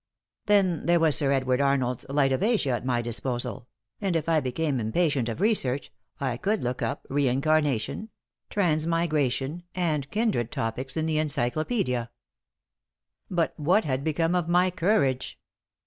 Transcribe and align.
Then 0.47 0.87
there 0.87 0.99
was 0.99 1.15
Sir 1.15 1.31
Edwin 1.31 1.61
Arnold's 1.61 2.07
"Light 2.09 2.31
of 2.31 2.41
Asia" 2.41 2.71
at 2.71 2.83
my 2.83 3.03
disposal, 3.03 3.67
and, 3.99 4.15
if 4.15 4.27
I 4.27 4.39
became 4.39 4.79
impatient 4.79 5.29
of 5.29 5.39
research, 5.39 5.91
I 6.19 6.37
could 6.37 6.63
look 6.63 6.81
up 6.81 7.05
"Reincarnation," 7.11 8.09
"Transmigration" 8.49 9.61
and 9.75 10.09
kindred 10.09 10.51
topics 10.51 10.97
in 10.97 11.05
the 11.05 11.17
encyclopædia. 11.17 12.09
But 13.29 13.53
what 13.59 13.85
had 13.85 14.03
become 14.03 14.33
of 14.33 14.49
my 14.49 14.71
courage? 14.71 15.37